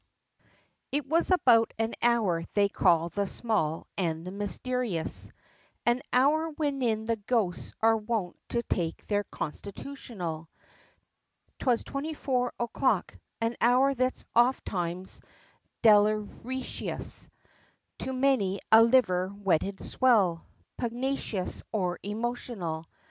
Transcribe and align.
IT 0.91 1.05
was 1.05 1.29
about 1.29 1.71
an 1.77 1.93
hour 2.01 2.43
they 2.55 2.67
call 2.67 3.09
the 3.09 3.27
small, 3.27 3.85
and 3.95 4.25
the 4.25 4.31
mysterious, 4.31 5.31
An 5.85 6.01
hour 6.11 6.47
wherein 6.49 7.05
the 7.05 7.17
ghosts 7.27 7.71
are 7.83 7.95
wont 7.97 8.35
to 8.49 8.63
take 8.63 9.05
their 9.05 9.23
constitutional, 9.25 10.49
'Twas 11.59 11.83
twenty 11.83 12.15
four 12.15 12.51
o'clock; 12.59 13.15
an 13.41 13.55
hour 13.61 13.93
that's 13.93 14.25
oftimes 14.35 15.21
deleterious 15.83 17.29
To 17.99 18.11
many 18.11 18.59
a 18.71 18.81
liver 18.81 19.27
wetted 19.27 19.85
swell, 19.85 20.47
pugnacious 20.79 21.61
or 21.71 21.99
emotional. 22.01 22.87